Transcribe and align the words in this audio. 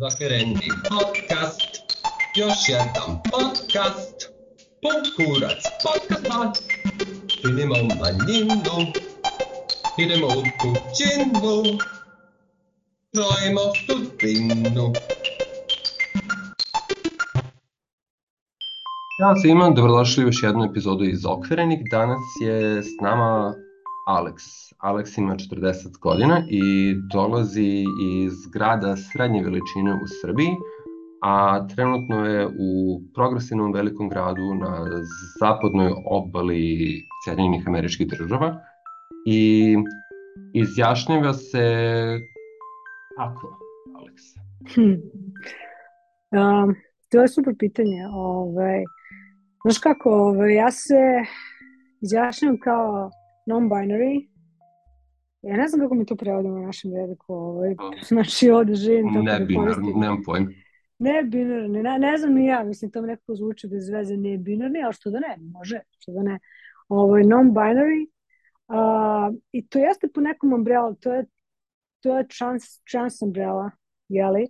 Zakrenuti 0.00 0.68
podcast, 0.90 1.60
još 2.36 2.68
jedan 2.68 3.22
podcast, 3.30 4.16
pun 4.82 5.00
kurac 5.16 5.62
podcast, 5.84 6.64
činimo 7.26 7.74
manjinu, 7.74 8.92
idemo 9.98 10.26
u 10.26 10.42
kućinu, 10.60 11.78
trojimo 13.12 13.60
sudbinu. 13.86 14.92
Ja 19.20 19.36
svima, 19.42 19.70
dobrodošli 19.70 20.24
u 20.24 20.28
još 20.28 20.42
jednu 20.42 20.64
epizodu 20.64 21.04
iz 21.04 21.26
Okverenih. 21.26 21.78
Danas 21.90 22.22
je 22.40 22.82
s 22.82 23.00
nama 23.02 23.54
Alex. 24.06 24.34
Alex 24.78 25.18
ima 25.18 25.34
40 25.34 25.98
godina 26.00 26.42
i 26.50 26.94
dolazi 27.12 27.84
iz 28.12 28.32
grada 28.52 28.96
srednje 28.96 29.42
veličine 29.42 29.94
u 29.94 30.06
Srbiji, 30.20 30.56
a 31.22 31.66
trenutno 31.68 32.26
je 32.26 32.46
u 32.46 33.00
progresivnom 33.14 33.72
velikom 33.72 34.08
gradu 34.08 34.54
na 34.54 34.86
zapadnoj 35.40 35.92
obali 36.06 37.02
Sjedinjenih 37.24 37.68
američkih 37.68 38.08
država 38.08 38.60
i 39.26 39.76
izjašnjava 40.54 41.32
se 41.32 41.64
kako, 43.16 43.58
Alex? 43.94 44.18
Hm. 44.74 44.94
Um, 46.38 46.74
to 47.10 47.22
je 47.22 47.28
super 47.28 47.54
pitanje. 47.58 48.06
Ove, 48.06 48.14
ovaj, 48.14 48.82
znaš 49.64 49.78
kako, 49.78 50.10
ove, 50.10 50.38
ovaj, 50.38 50.54
ja 50.54 50.70
se 50.70 51.00
izjašnjam 52.00 52.58
kao 52.58 53.10
non-binary. 53.46 54.28
Ja 55.42 55.56
ne 55.56 55.68
znam 55.68 55.80
kako 55.80 55.94
mi 55.94 56.06
to 56.06 56.16
prevodimo 56.16 56.54
na 56.54 56.66
našem 56.66 56.92
jeziku. 56.92 57.34
Ovaj. 57.34 57.74
Znači, 58.08 58.50
ovde 58.50 58.74
živim 58.74 59.06
tako 59.12 59.24
ne 59.24 59.38
da 59.38 59.44
binarni, 59.44 59.94
nemam 59.94 60.22
pojma. 60.24 60.50
Ne 60.98 61.22
binarni, 61.22 61.82
ne, 61.82 61.98
ne 61.98 62.16
znam 62.16 62.34
ni 62.34 62.46
ja, 62.46 62.64
mislim, 62.64 62.90
to 62.90 63.02
mi 63.02 63.06
nekako 63.06 63.34
zvuči 63.34 63.68
bez 63.68 63.88
veze 63.88 64.16
ne 64.16 64.38
binarni, 64.38 64.82
ali 64.84 64.92
što 64.92 65.10
da 65.10 65.18
ne, 65.20 65.36
može, 65.40 65.80
što 65.90 66.12
da 66.12 66.22
ne. 66.22 66.38
Ovo 66.88 67.16
je 67.16 67.24
non-binary 67.24 68.06
uh, 68.68 69.36
i 69.52 69.66
to 69.66 69.78
jeste 69.78 70.08
po 70.14 70.20
nekom 70.20 70.52
umbrella, 70.52 70.94
to 70.94 71.14
je, 71.14 71.26
to 72.00 72.18
je 72.18 72.28
trans, 72.28 72.82
trans 72.90 73.22
umbrella, 73.22 73.70
jeli? 74.08 74.46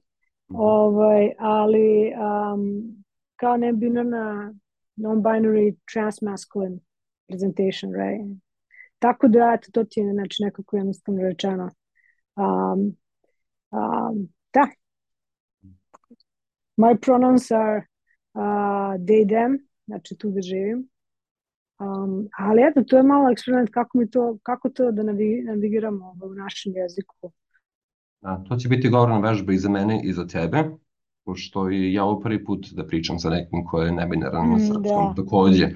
-hmm. 0.49 0.57
ovaj, 0.59 1.31
ali 1.39 2.13
um, 2.15 3.05
kao 3.37 3.57
ne 3.57 3.73
binarna 3.73 4.55
non-binary 4.97 5.77
trans-masculine 5.93 6.79
presentation, 7.29 7.93
right? 7.93 8.44
Tako 9.05 9.29
da, 9.29 9.53
eto, 9.55 9.69
to 9.73 9.85
ti 9.85 10.01
je 10.01 10.13
znači, 10.13 10.43
nekako 10.45 10.77
jednostavno 10.77 11.23
rečeno. 11.23 11.71
Um, 12.37 12.97
um, 13.71 14.29
da. 14.55 14.69
My 16.77 16.99
pronouns 17.07 17.51
are 17.51 17.87
uh, 18.35 18.95
they, 19.07 19.29
them, 19.29 19.59
znači 19.87 20.17
tu 20.17 20.31
da 20.31 20.43
živim. 20.43 20.89
Um, 21.79 22.29
ali 22.39 22.63
eto, 22.71 22.83
to 22.83 22.97
je 22.97 23.03
malo 23.03 23.31
eksperiment 23.31 23.71
kako, 23.71 23.99
mi 23.99 24.11
to, 24.11 24.39
kako 24.43 24.69
to 24.69 24.93
da 24.93 25.03
navigiramo 25.45 26.17
u 26.23 26.35
našem 26.35 26.73
jeziku. 26.77 27.33
Da, 28.21 28.45
to 28.49 28.57
će 28.57 28.69
biti 28.69 28.89
govorna 28.89 29.19
vežba 29.19 29.53
i 29.53 29.59
za 29.59 29.69
mene 29.69 30.01
i 30.05 30.13
za 30.13 30.27
tebe, 30.27 30.65
pošto 31.25 31.71
i 31.71 31.93
ja 31.93 32.05
ovo 32.05 32.21
prvi 32.21 32.45
put 32.45 32.67
da 32.73 32.87
pričam 32.87 33.19
sa 33.19 33.31
nekim 33.31 33.67
ko 33.67 33.83
je 33.83 33.93
nebinaran 33.93 34.49
na 34.49 34.57
mm, 34.57 34.61
srpskom 34.61 35.15
da. 35.15 35.23
takođe. 35.23 35.71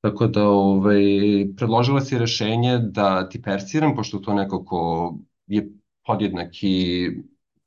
Tako 0.00 0.26
da 0.26 0.48
ovaj, 0.48 1.02
predložila 1.56 2.00
si 2.00 2.18
rešenje 2.18 2.78
da 2.78 3.28
ti 3.28 3.42
persiram, 3.42 3.94
pošto 3.96 4.18
to 4.18 4.34
nekako 4.34 5.14
je 5.46 5.68
podjednaki, 6.06 7.08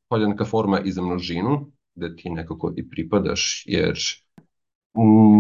podjednaka 0.10 0.46
forma 0.46 0.80
i 0.80 0.92
za 0.92 1.02
množinu, 1.02 1.72
da 1.96 2.16
ti 2.16 2.30
nekako 2.30 2.74
i 2.78 2.90
pripadaš, 2.90 3.64
jer 3.68 4.00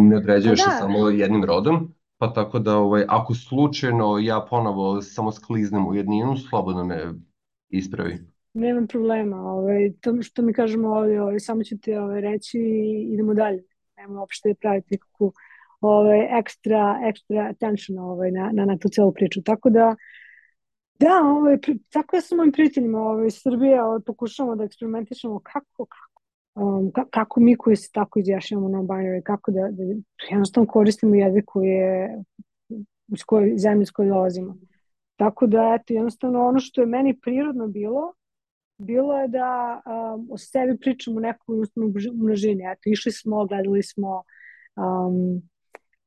ne 0.09 0.17
određuješ 0.17 0.59
pa 0.59 0.65
da. 0.65 0.71
se 0.71 0.77
samo 0.79 1.09
jednim 1.09 1.43
rodom, 1.43 1.93
pa 2.17 2.33
tako 2.33 2.59
da 2.59 2.77
ovaj, 2.77 3.05
ako 3.07 3.33
slučajno 3.33 4.19
ja 4.19 4.45
ponovo 4.49 5.01
samo 5.01 5.31
skliznem 5.31 5.87
u 5.87 5.95
jedninu, 5.95 6.37
slobodno 6.37 6.85
me 6.85 7.13
ispravi. 7.69 8.17
Nemam 8.53 8.87
problema, 8.87 9.37
ovaj, 9.37 9.93
to 10.01 10.21
što 10.21 10.41
mi 10.41 10.53
kažemo 10.53 10.89
ovdje, 10.89 11.21
ovaj, 11.21 11.39
samo 11.39 11.63
ću 11.63 11.77
ti 11.77 11.95
ovaj, 11.95 12.21
reći 12.21 12.57
i 12.57 13.13
idemo 13.13 13.33
dalje. 13.33 13.63
Nema 13.97 14.19
uopšte 14.19 14.53
praviti 14.61 14.87
nekakvu 14.91 15.33
ovaj, 15.81 16.39
ekstra, 16.39 16.99
ekstra 17.03 17.47
attention 17.49 17.99
ovaj, 17.99 18.31
na, 18.31 18.49
na, 18.53 18.65
na 18.65 18.77
tu 18.77 18.89
celu 18.89 19.13
priču. 19.13 19.41
Tako 19.41 19.69
da, 19.69 19.95
da, 20.99 21.21
ovaj, 21.23 21.57
tako 21.89 22.15
da 22.15 22.21
sa 22.21 22.35
mojim 22.35 22.51
prijateljima 22.51 22.99
ovaj, 22.99 23.31
Srbije 23.31 23.83
ovaj, 23.83 23.99
pokušamo 24.05 24.55
da 24.55 24.63
eksperimentišemo 24.63 25.39
kako, 25.39 25.85
kako, 25.85 26.21
um, 26.55 26.91
kako 27.09 27.39
mi 27.39 27.55
koji 27.55 27.75
se 27.75 27.89
tako 27.93 28.19
izjašnjamo 28.19 28.69
na 28.69 28.77
binary, 28.77 29.23
kako 29.23 29.51
da, 29.51 29.67
da 29.71 29.83
jednostavno 30.29 30.67
koristimo 30.67 31.15
jezik 31.15 31.45
koji 31.45 31.67
je 31.67 32.23
iz 33.07 33.23
koje, 33.23 33.57
zemlje 33.57 33.83
iz 33.83 33.91
koje 33.91 34.09
dolazimo. 34.09 34.57
Tako 35.15 35.47
da, 35.47 35.77
eto, 35.79 35.93
jednostavno 35.93 36.47
ono 36.47 36.59
što 36.59 36.81
je 36.81 36.87
meni 36.87 37.19
prirodno 37.19 37.67
bilo, 37.67 38.13
bilo 38.77 39.17
je 39.17 39.27
da 39.27 39.81
um, 39.85 40.27
o 40.31 40.37
sebi 40.37 40.77
pričamo 40.79 41.19
neku 41.19 41.53
jednostavno 41.53 41.93
množini. 42.13 42.63
Eto, 42.71 42.81
išli 42.85 43.11
smo, 43.11 43.45
gledali 43.45 43.83
smo 43.83 44.23
um, 44.75 45.41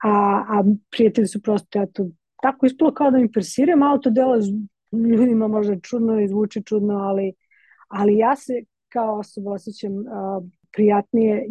a, 0.04 0.44
a 0.48 0.64
prijatelji 0.90 1.26
su 1.26 1.42
prosto, 1.42 1.82
eto, 1.82 2.06
tako 2.42 2.66
ispalo 2.66 2.94
kao 2.94 3.10
da 3.10 3.18
mi 3.18 3.32
persiraju, 3.32 3.78
malo 3.78 3.98
to 3.98 4.10
delo 4.10 4.36
ljudima 4.92 5.48
možda 5.48 5.80
čudno 5.80 6.20
i 6.20 6.28
zvuči 6.28 6.62
čudno, 6.62 6.94
ali, 6.94 7.32
ali 7.88 8.16
ja 8.16 8.36
se 8.36 8.52
kao 8.88 9.18
osoba 9.18 9.52
osjećam 9.52 9.92
a, 9.92 10.40
prijatnije 10.72 11.46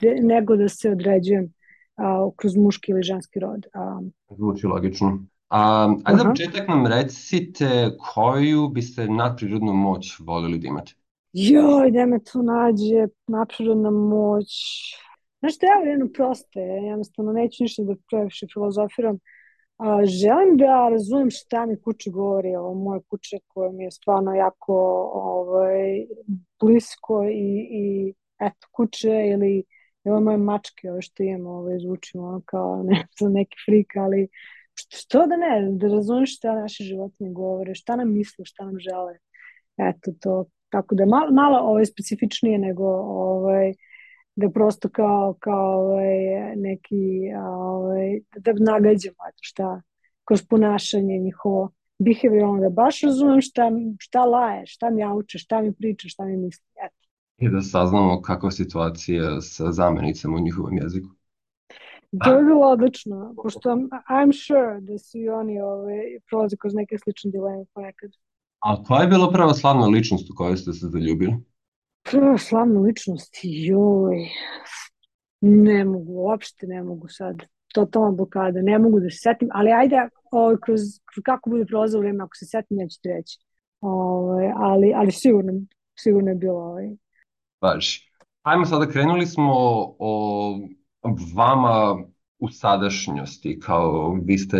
de, 0.00 0.16
nego 0.22 0.56
da 0.56 0.68
se 0.68 0.90
određujem 0.90 1.52
a, 1.96 2.28
kroz 2.36 2.56
muški 2.56 2.92
ili 2.92 3.02
ženski 3.02 3.38
rod. 3.40 3.66
A, 3.74 4.00
Zvuči 4.30 4.66
logično. 4.66 5.18
A, 5.48 5.94
ajde 6.04 6.18
za 6.18 6.28
početak 6.28 6.68
nam 6.68 6.86
recite 6.86 7.90
koju 8.14 8.68
biste 8.68 9.08
nadprirodnu 9.08 9.72
moć 9.72 10.18
volili 10.20 10.58
da 10.58 10.68
imate? 10.68 10.92
Joj, 11.32 11.90
da 11.90 12.06
me 12.06 12.18
to 12.18 12.42
nađe, 12.42 13.06
nadprirodna 13.26 13.90
moć. 13.90 14.48
Znaš 15.42 15.54
što, 15.54 15.66
evo 15.66 15.90
jedno 15.90 16.08
proste, 16.14 16.60
jednostavno 16.60 17.32
neću 17.32 17.62
ništa 17.62 17.82
da 17.82 17.94
previše 18.10 18.46
filozofiram. 18.52 19.18
A, 19.76 20.04
želim 20.04 20.56
da 20.56 20.88
razumem 20.88 21.30
šta 21.30 21.66
mi 21.66 21.80
kuće 21.80 22.10
govori, 22.10 22.56
ovo 22.56 22.74
moje 22.74 23.00
kuće 23.10 23.38
koje 23.46 23.72
mi 23.72 23.84
je 23.84 23.90
stvarno 23.90 24.34
jako 24.34 24.74
ovaj, 25.14 26.06
blisko 26.60 27.24
i, 27.24 27.68
i 27.70 28.14
eto 28.40 28.66
kuće 28.72 29.08
ili 29.08 29.64
evo 30.04 30.20
moje 30.20 30.36
mačke, 30.36 30.90
ovo 30.90 31.00
što 31.00 31.22
imam, 31.22 31.46
ovaj, 31.46 31.78
zvučim 31.78 32.20
ono 32.20 32.42
kao 32.44 32.82
ne 32.88 33.04
neki 33.30 33.56
frik, 33.66 33.96
ali 33.96 34.28
što 34.74 35.26
da 35.26 35.36
ne, 35.36 35.68
da 35.70 35.88
razumem 35.88 36.26
šta 36.26 36.54
naše 36.54 36.84
životinje 36.84 37.32
govore, 37.32 37.74
šta 37.74 37.96
nam 37.96 38.12
misle, 38.12 38.44
šta 38.44 38.64
nam 38.64 38.78
žele. 38.78 39.18
Eto 39.76 40.12
to, 40.20 40.44
tako 40.68 40.94
da 40.94 41.06
malo, 41.06 41.32
malo 41.32 41.58
ovaj, 41.58 41.86
specifičnije 41.86 42.58
nego 42.58 42.84
ovaj, 43.04 43.72
da 44.36 44.50
prosto 44.50 44.88
kao, 44.88 45.34
kao 45.38 45.80
ovaj, 45.80 46.56
neki, 46.56 47.32
ovaj, 47.46 48.20
da 48.36 48.52
nagađamo 48.52 49.22
eto, 49.28 49.38
šta, 49.40 49.82
kroz 50.24 50.42
ponašanje 50.42 51.18
njihovo 51.18 51.70
behavioralno, 51.98 52.60
da 52.60 52.70
baš 52.70 53.00
razumem 53.00 53.40
šta, 53.40 53.70
šta 53.98 54.24
laje, 54.24 54.66
šta 54.66 54.90
mi 54.90 55.04
auče, 55.04 55.38
šta 55.38 55.62
mi 55.62 55.72
priča, 55.72 56.08
šta 56.08 56.24
mi 56.24 56.36
misli. 56.36 56.64
Eto. 56.84 56.96
I 57.38 57.48
da 57.48 57.60
saznamo 57.62 58.22
kakva 58.22 58.50
situacija 58.50 59.40
sa 59.40 59.72
zamenicama 59.72 60.36
u 60.36 60.40
njihovom 60.40 60.78
jeziku. 60.78 61.08
To 62.24 62.34
je 62.34 62.44
bilo 62.44 62.66
odlično, 62.66 63.34
pošto 63.42 63.70
I'm 64.10 64.32
sure 64.46 64.80
da 64.80 64.98
svi 64.98 65.28
oni 65.28 65.60
ovaj, 65.60 66.00
prolaze 66.30 66.56
kroz 66.56 66.74
neke 66.74 66.98
slične 66.98 67.30
dileme 67.30 67.64
ponekad. 67.74 68.10
A 68.60 68.82
koja 68.84 69.02
je 69.02 69.08
bila 69.08 69.30
prva 69.32 69.54
slavna 69.54 69.86
ličnost 69.86 70.30
u 70.30 70.34
kojoj 70.36 70.56
ste 70.56 70.72
se 70.72 70.86
zaljubili? 70.86 71.34
Slavna 72.38 72.80
ličnost, 72.80 73.40
joj, 73.42 74.28
ne 75.40 75.84
mogu, 75.84 76.12
uopšte 76.12 76.66
ne 76.66 76.82
mogu 76.82 77.08
sad, 77.08 77.42
totalna 77.74 78.10
blokada, 78.10 78.62
ne 78.62 78.78
mogu 78.78 79.00
da 79.00 79.10
se 79.10 79.16
setim, 79.16 79.48
ali 79.52 79.72
ajde, 79.72 79.96
ovaj, 80.30 80.56
kroz, 80.64 80.80
kako 81.24 81.50
bude 81.50 81.64
prolazilo 81.64 82.00
vreme, 82.00 82.24
ako 82.24 82.36
se 82.36 82.46
setim, 82.46 82.80
ja 82.80 82.88
ću 82.88 83.00
ti 83.02 83.08
reći. 83.08 83.38
Ovaj, 83.80 84.52
ali, 84.56 84.92
ali 84.96 85.12
sigurno, 85.12 85.52
sigurno 85.98 86.30
je 86.30 86.34
bilo 86.34 86.58
ovaj. 86.58 86.90
Baš. 87.60 88.08
Ajmo 88.42 88.66
sada, 88.66 88.86
krenuli 88.86 89.26
smo 89.26 89.52
o 89.98 90.58
vama 91.36 92.04
u 92.38 92.48
sadašnjosti, 92.48 93.60
kao 93.60 94.18
vi 94.24 94.38
ste 94.38 94.58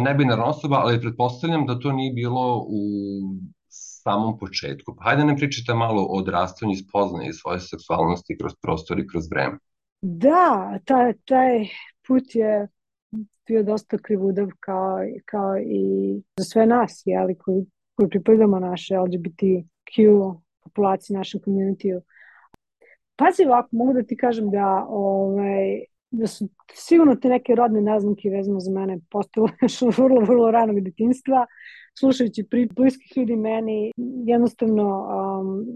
nebinarna 0.00 0.44
osoba, 0.44 0.76
ali 0.76 1.00
pretpostavljam 1.00 1.66
da 1.66 1.78
to 1.78 1.92
nije 1.92 2.12
bilo 2.12 2.64
u 2.68 2.80
samom 4.02 4.38
početku. 4.38 4.94
Pa 4.96 5.04
hajde 5.04 5.24
nam 5.24 5.36
pričate 5.36 5.74
malo 5.74 6.02
o 6.02 6.18
odrastanju 6.18 6.72
i 6.72 6.82
spoznaje 6.82 7.32
svoje 7.32 7.60
seksualnosti 7.60 8.38
kroz 8.38 8.52
prostor 8.62 8.98
i 8.98 9.06
kroz 9.06 9.30
vreme. 9.30 9.58
Da, 10.02 10.78
taj, 10.84 11.12
taj 11.24 11.68
put 12.06 12.34
je 12.34 12.68
bio 13.46 13.62
dosta 13.62 13.98
krivudav 13.98 14.48
kao, 14.60 14.98
kao 15.24 15.58
i 15.58 16.22
za 16.36 16.44
sve 16.44 16.66
nas, 16.66 17.02
jeli, 17.04 17.38
koji, 17.38 17.64
koji 17.94 18.08
pripadamo 18.08 18.58
naše 18.58 18.94
LGBTQ 18.94 20.34
populaciji, 20.64 21.16
našem 21.16 21.40
communityu. 21.40 22.00
pazi 23.16 23.44
ovako, 23.46 23.68
mogu 23.72 23.92
da 23.92 24.02
ti 24.02 24.16
kažem 24.16 24.50
da, 24.50 24.86
ovaj, 24.88 25.84
da 26.10 26.26
su 26.26 26.48
sigurno 26.74 27.14
te 27.14 27.28
neke 27.28 27.54
rodne 27.54 27.80
naznake 27.80 28.30
vezano 28.30 28.60
za 28.60 28.72
mene 28.72 28.98
postale 29.10 29.48
vrlo, 29.98 30.20
vrlo 30.20 30.50
ranog 30.50 30.80
detinstva. 30.80 31.46
Slušajući 32.00 32.44
pri 32.50 32.68
bliskih 32.76 33.16
ljudi 33.16 33.36
meni, 33.36 33.92
jednostavno 34.26 34.86
um, 35.40 35.66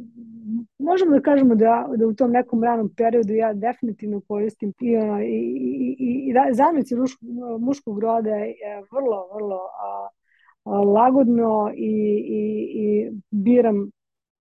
možemo 0.79 1.11
da 1.11 1.21
kažemo 1.21 1.55
da, 1.55 1.89
da 1.97 2.07
u 2.07 2.15
tom 2.15 2.31
nekom 2.31 2.65
ranom 2.65 2.91
periodu 2.97 3.33
ja 3.33 3.53
definitivno 3.53 4.21
koristim 4.29 4.73
i, 4.81 4.87
i, 4.87 4.97
i, 5.29 5.97
i, 5.99 6.29
i 6.29 6.55
zamljici 6.55 6.95
muškog 7.61 7.99
roda 7.99 8.31
je 8.31 8.83
vrlo, 8.93 9.29
vrlo 9.35 9.57
a, 9.57 10.09
a, 10.65 10.71
lagodno 10.81 11.73
i, 11.77 11.95
i, 12.29 12.43
i 12.75 13.11
biram 13.31 13.91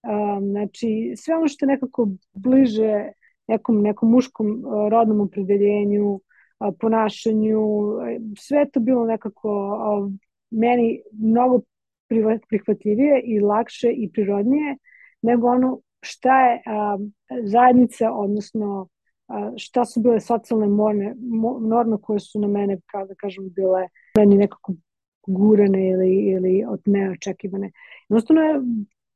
Um, 0.02 0.50
znači, 0.50 1.12
sve 1.16 1.36
ono 1.36 1.48
što 1.48 1.64
je 1.64 1.68
nekako 1.68 2.08
bliže 2.32 3.12
nekom, 3.46 3.82
nekom 3.82 4.10
muškom 4.10 4.46
uh, 4.46 4.88
rodnom 4.90 5.20
opredeljenju, 5.20 6.20
ponašanju, 6.80 7.60
sve 8.38 8.70
to 8.70 8.80
bilo 8.80 9.06
nekako 9.06 9.48
uh, 9.48 10.12
meni 10.50 11.02
mnogo 11.12 11.60
prihvatljivije 12.48 13.22
i 13.24 13.40
lakše 13.40 13.90
i 13.90 14.10
prirodnije 14.12 14.76
nego 15.22 15.48
ono 15.48 15.80
šta 16.02 16.50
je 16.50 16.62
um, 16.66 17.12
zajednica, 17.44 18.12
odnosno 18.12 18.88
šta 19.56 19.84
su 19.84 20.00
bile 20.00 20.20
socijalne 20.20 20.66
morne, 20.66 21.14
norme 21.60 21.96
koje 22.02 22.20
su 22.20 22.40
na 22.40 22.48
mene, 22.48 22.80
kao 22.86 23.06
da 23.06 23.14
kažem, 23.14 23.50
bile 23.50 23.88
meni 24.16 24.36
nekako 24.36 24.74
gurane 25.26 25.90
ili, 25.90 26.16
ili 26.16 26.64
od 26.68 26.80
neočekivane. 26.86 27.70
Jednostavno 28.08 28.42
je 28.42 28.60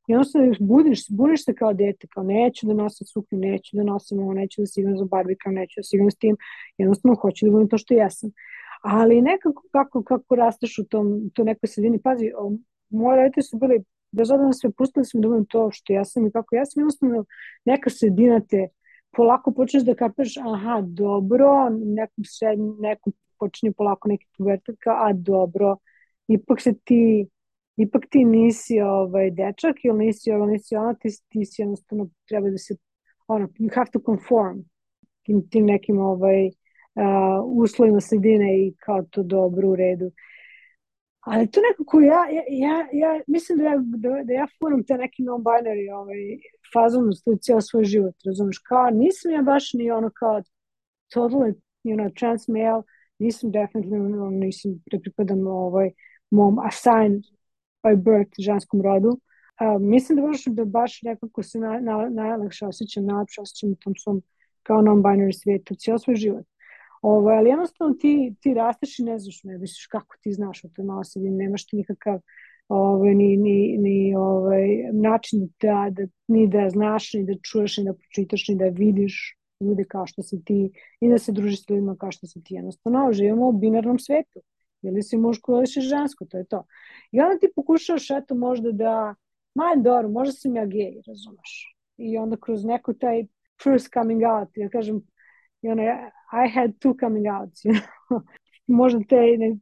jednostavno 0.07 0.55
buniš, 0.61 1.11
buniš 1.11 1.45
se 1.45 1.55
kao 1.55 1.73
dete, 1.73 2.07
kao 2.07 2.23
neću 2.23 2.67
da 2.67 2.75
nosim 2.75 3.07
suknju, 3.07 3.39
neću 3.39 3.77
da 3.77 3.83
nosim 3.83 4.19
ovo, 4.19 4.35
neću 4.35 4.63
da 4.63 4.67
sigam 4.67 4.99
za 4.99 5.05
Barbie, 5.05 5.37
kao 5.43 5.53
neću 5.53 5.81
da 5.81 5.83
sigam 5.83 6.11
s 6.11 6.17
tim, 6.17 6.37
jednostavno 6.79 7.17
hoću 7.17 7.47
da 7.47 7.53
budem 7.53 7.69
to 7.69 7.79
što 7.79 7.95
jesam. 7.95 8.31
Ali 8.83 9.23
nekako 9.23 9.63
kako, 9.73 10.03
kako 10.03 10.35
rasteš 10.35 10.79
u 10.79 10.85
tom, 10.85 11.31
to 11.35 11.45
nekoj 11.45 11.69
sredini, 11.69 11.99
pazi, 12.03 12.33
moje 12.95 13.17
roditelji 13.17 13.45
su 13.45 13.59
bili, 13.59 13.85
bez 14.13 14.31
obzira 14.31 14.53
sve, 14.53 14.71
pustili 14.71 15.05
su 15.05 15.19
mi 15.19 15.23
da 15.23 15.29
budem 15.29 15.47
to 15.47 15.71
što 15.73 15.93
jesam 15.93 16.27
i 16.27 16.31
kako 16.31 16.57
jesam, 16.57 16.81
jednostavno 16.81 17.25
neka 17.65 17.91
sredina 17.91 18.41
te 18.41 18.69
polako 19.17 19.53
počneš 19.53 19.83
da 19.83 19.95
kapiraš, 19.95 20.37
aha, 20.37 20.81
dobro, 20.87 21.71
nekom 21.71 22.25
sred, 22.25 22.59
nekom 22.81 23.13
počinje 23.39 23.73
polako 23.73 24.09
neki 24.09 24.27
pubertet, 24.39 24.77
a 24.87 25.13
dobro, 25.13 25.77
ipak 26.29 26.61
se 26.61 26.75
ti 26.85 27.27
ipak 27.77 28.07
ti 28.11 28.25
nisi 28.25 28.81
ovaj, 28.81 29.31
dečak 29.31 29.85
ili 29.85 29.99
nisi 29.99 30.33
ovo, 30.33 30.47
nisi 30.47 30.77
ono, 30.77 30.95
ti, 30.95 31.09
ti 31.29 31.45
si 31.45 31.63
jednostavno 31.63 32.09
treba 32.29 32.51
da 32.51 32.59
se, 32.59 32.77
ono, 33.27 33.49
you 33.59 33.75
have 33.75 33.91
to 33.91 34.01
conform 34.07 34.59
tim, 35.23 35.49
tim 35.51 35.67
nekim 35.67 35.99
ovaj, 35.99 36.47
uh, 36.47 36.53
uslovima 37.45 38.01
sredine 38.01 38.59
i 38.59 38.75
kao 38.79 39.03
to 39.11 39.23
dobro 39.23 39.69
u 39.69 39.77
redu. 39.77 40.11
Ali 41.25 41.51
to 41.51 41.61
nekako 41.71 42.01
ja, 42.01 42.23
ja, 42.31 42.43
ja, 42.49 42.89
ja 42.93 43.21
mislim 43.27 43.59
da 43.59 43.65
ja, 43.65 43.77
da, 43.79 44.23
da 44.25 44.33
ja 44.33 44.47
furam 44.59 44.85
te 44.85 44.95
neki 44.95 45.23
non-binary 45.23 45.95
ovaj, 45.95 46.17
fazon 46.73 47.09
u 47.09 47.37
cijel 47.41 47.61
svoj 47.61 47.85
život, 47.85 48.15
razumeš, 48.27 48.59
kao 48.59 48.91
nisam 48.91 49.33
ja 49.33 49.43
baš 49.43 49.73
ni 49.73 49.91
ono 49.91 50.11
kao 50.11 50.43
totally, 51.15 51.55
you 51.85 51.97
know, 51.97 52.19
trans 52.19 52.49
male, 52.49 52.83
nisam 53.19 53.51
definitivno, 53.51 54.31
nisam, 54.31 54.83
ne 54.93 55.01
pripadam 55.01 55.47
ovaj, 55.47 55.91
mom 56.31 56.59
assigned 56.59 57.25
by 57.83 57.97
birth 57.97 58.33
ženskom 58.39 58.83
rodu. 58.83 59.21
A, 59.57 59.79
mislim 59.79 60.17
da 60.17 60.23
baš, 60.23 60.45
da 60.47 60.65
baš 60.65 61.03
nekako 61.03 61.43
se 61.43 61.59
na, 61.59 61.81
na, 61.81 62.09
najlakše 62.09 62.67
osjećam, 62.67 63.05
najlepše 63.05 63.41
osjećam 63.41 63.71
u 63.71 63.75
tom 63.75 63.95
svom 63.97 64.23
kao 64.63 64.83
non-binary 64.83 65.43
svijetu, 65.43 65.75
cijel 65.75 65.99
svoj 65.99 66.17
život. 66.17 66.47
Ovo, 67.05 67.29
ali 67.29 67.51
jednostavno 67.51 67.95
ti, 67.95 68.35
ti 68.41 68.55
rasteš 68.55 68.99
i 68.99 69.03
ne 69.03 69.19
znaš, 69.19 69.41
ne 69.45 69.59
misliš 69.59 69.87
kako 69.87 70.17
ti 70.23 70.33
znaš 70.33 70.65
o 70.65 70.69
toj 70.69 70.85
osobi, 71.01 71.31
nemaš 71.31 71.67
ti 71.67 71.77
nikakav 71.77 72.21
ovaj, 72.69 73.15
ni, 73.15 73.37
ni, 73.37 73.77
ni 73.79 74.15
ovaj, 74.17 74.69
način 74.93 75.49
da, 75.63 75.89
da, 75.91 76.03
ni 76.29 76.47
da 76.49 76.71
znaš, 76.71 77.13
ni 77.13 77.25
da 77.25 77.33
čuješ, 77.43 77.77
ni 77.77 77.85
da 77.85 77.93
pročitaš, 77.93 78.49
ni 78.49 78.57
da 78.57 78.65
vidiš 78.65 79.37
ljude 79.61 79.85
kao 79.85 80.07
što 80.07 80.23
si 80.23 80.45
ti 80.45 80.71
i 81.01 81.09
da 81.09 81.19
se 81.19 81.33
družiš 81.33 81.65
s 81.65 81.71
ljudima 81.71 81.97
kao 82.01 82.11
što 82.11 82.27
si 82.27 82.43
ti. 82.43 82.55
Jednostavno, 82.55 83.13
živimo 83.13 83.49
u 83.49 83.53
binarnom 83.53 83.99
svetu. 83.99 84.41
Ili 84.83 85.03
si 85.03 85.17
muško 85.17 85.53
ili 85.53 85.67
si 85.67 85.81
žensko, 85.81 86.25
to 86.25 86.39
je 86.39 86.45
to. 86.45 86.65
I 87.13 87.21
onda 87.21 87.39
ti 87.39 87.53
pokušaš, 87.57 88.11
eto, 88.11 88.35
možda 88.35 88.73
da, 88.73 89.15
ma, 89.55 89.77
dobro, 89.77 90.09
možda 90.09 90.33
sam 90.33 90.57
ja 90.57 90.67
gej, 90.67 91.03
razumeš. 91.07 91.77
I 91.97 92.19
onda 92.19 92.37
kroz 92.37 92.65
neko 92.65 92.93
taj 92.95 93.27
first 93.65 93.93
coming 93.93 94.23
out, 94.23 94.49
ja 94.57 94.69
kažem, 94.69 95.03
you 95.65 95.75
know, 95.75 96.11
I 96.33 96.47
had 96.47 96.71
two 96.81 96.95
coming 96.95 97.27
outs, 97.27 97.65
you 97.65 97.73
know. 97.73 98.21
možda 98.67 99.01
te 99.09 99.37
ne, 99.39 99.57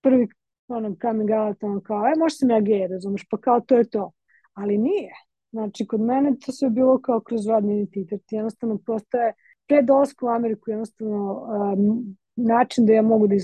prvi 0.00 0.28
ono, 0.68 0.96
coming 1.00 1.30
out, 1.30 1.62
on 1.62 1.80
kao, 1.80 2.06
e, 2.06 2.12
možda 2.18 2.36
sam 2.36 2.50
ja 2.50 2.60
gej, 2.60 2.86
razumeš, 2.88 3.26
pa 3.30 3.36
kao 3.36 3.60
to 3.60 3.76
je 3.76 3.90
to. 3.90 4.12
Ali 4.52 4.78
nije. 4.78 5.10
Znači, 5.50 5.86
kod 5.86 6.00
mene 6.00 6.36
to 6.46 6.52
sve 6.52 6.70
bilo 6.70 7.00
kao 7.00 7.20
kroz 7.20 7.46
rodni 7.46 7.74
identitet. 7.74 8.22
Jednostavno, 8.30 8.78
postoje 8.86 9.32
pre 9.66 9.82
dolazka 9.82 10.26
u 10.26 10.28
Ameriku, 10.28 10.70
jednostavno, 10.70 11.46
um, 11.76 12.16
način 12.36 12.86
da 12.86 12.92
ja 12.92 13.02
mogu 13.02 13.26
da 13.26 13.34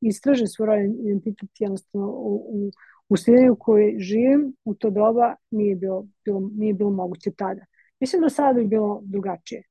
istražim 0.00 0.46
svoj 0.46 0.66
rodni 0.66 0.96
identitet 1.04 1.50
jednostavno 1.58 2.08
u, 2.08 2.34
u, 2.34 2.70
u 3.08 3.16
sredini 3.16 3.50
u 3.50 3.56
kojoj 3.56 3.94
živim 3.98 4.56
u 4.64 4.74
to 4.74 4.90
doba 4.90 5.34
nije 5.50 5.76
bilo, 5.76 6.06
bilo, 6.24 6.50
nije 6.54 6.74
bilo 6.74 6.90
moguće 6.90 7.30
tada. 7.30 7.64
Mislim 8.00 8.22
da 8.22 8.28
sada 8.28 8.60
bi 8.60 8.66
bilo 8.66 9.00
drugačije, 9.04 9.62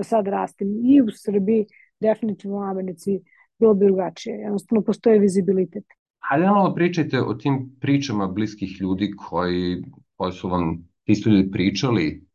da 0.00 0.04
sad 0.04 0.26
rastim 0.26 0.68
i 0.84 1.00
u 1.02 1.06
Srbiji, 1.12 1.66
definitivno 2.00 2.56
u 2.56 2.62
Americi, 2.62 3.20
bilo 3.58 3.74
bi 3.74 3.86
drugačije. 3.86 4.36
Jednostavno 4.36 4.82
postoje 4.84 5.18
vizibilitet. 5.18 5.84
Hajde 6.28 6.46
malo 6.46 6.74
pričajte 6.74 7.20
o 7.20 7.34
tim 7.34 7.76
pričama 7.80 8.26
bliskih 8.26 8.80
ljudi 8.80 9.10
koji, 9.28 9.82
koji 10.16 10.32
su 10.32 10.48
vam 10.48 10.88
ti 11.04 11.22
ljudi 11.26 11.50
pričali 11.50 12.26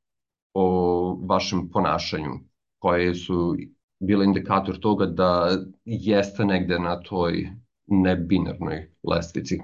o 0.54 0.66
vašem 1.30 1.70
ponašanju, 1.70 2.32
koje 2.80 3.16
su 3.16 3.56
bila 4.00 4.24
indikator 4.24 4.80
toga 4.80 5.06
da 5.06 5.50
jeste 5.86 6.46
negde 6.46 6.80
na 6.80 7.00
toj 7.00 7.48
nebinarnoj 7.88 8.90
lestvici. 9.04 9.60